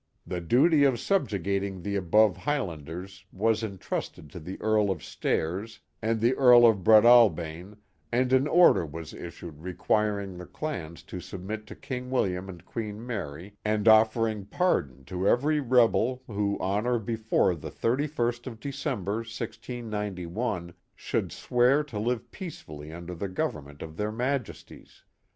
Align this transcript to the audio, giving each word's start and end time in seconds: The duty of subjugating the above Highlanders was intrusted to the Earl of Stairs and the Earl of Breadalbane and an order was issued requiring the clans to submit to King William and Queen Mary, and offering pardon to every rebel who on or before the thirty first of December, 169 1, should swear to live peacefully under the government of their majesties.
The 0.25 0.41
duty 0.41 0.83
of 0.83 0.99
subjugating 0.99 1.83
the 1.83 1.95
above 1.95 2.35
Highlanders 2.35 3.23
was 3.31 3.61
intrusted 3.61 4.31
to 4.31 4.39
the 4.39 4.59
Earl 4.59 4.89
of 4.89 5.03
Stairs 5.03 5.79
and 6.01 6.19
the 6.19 6.33
Earl 6.33 6.65
of 6.65 6.83
Breadalbane 6.83 7.77
and 8.11 8.33
an 8.33 8.47
order 8.47 8.83
was 8.83 9.13
issued 9.13 9.61
requiring 9.61 10.39
the 10.39 10.47
clans 10.47 11.03
to 11.03 11.19
submit 11.19 11.67
to 11.67 11.75
King 11.75 12.09
William 12.09 12.49
and 12.49 12.65
Queen 12.65 13.05
Mary, 13.05 13.53
and 13.63 13.87
offering 13.87 14.47
pardon 14.47 15.05
to 15.05 15.27
every 15.27 15.59
rebel 15.59 16.23
who 16.25 16.57
on 16.59 16.87
or 16.87 16.97
before 16.97 17.53
the 17.53 17.69
thirty 17.69 18.07
first 18.07 18.47
of 18.47 18.59
December, 18.59 19.17
169 19.17 20.33
1, 20.33 20.73
should 20.95 21.31
swear 21.31 21.83
to 21.83 21.99
live 21.99 22.31
peacefully 22.31 22.91
under 22.91 23.13
the 23.13 23.29
government 23.29 23.83
of 23.83 23.97
their 23.97 24.11
majesties. 24.11 25.03